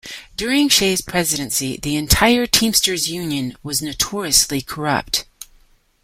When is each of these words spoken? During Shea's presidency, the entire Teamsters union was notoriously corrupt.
During 0.35 0.67
Shea's 0.67 0.99
presidency, 0.99 1.77
the 1.77 1.95
entire 1.95 2.47
Teamsters 2.47 3.07
union 3.07 3.55
was 3.61 3.83
notoriously 3.83 4.61
corrupt. 4.63 5.25